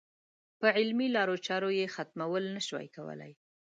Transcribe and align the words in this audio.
په 0.59 0.67
علمي 0.77 1.07
لارو 1.15 1.35
چارو 1.47 1.69
یې 1.79 1.85
ختمول 1.95 2.43
نه 2.55 2.61
شوای 2.67 2.87
کولای. 2.95 3.33